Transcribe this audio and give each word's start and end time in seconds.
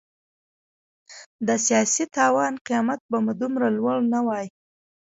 د 1.47 1.49
سیاسي 1.65 2.05
تاوان 2.15 2.53
قیمت 2.67 2.99
به 3.09 3.17
مو 3.23 3.33
دومره 3.41 3.67
لوړ 3.77 3.97
نه 4.13 4.19
وای. 4.27 4.47